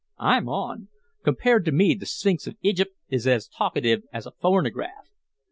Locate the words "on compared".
0.49-1.63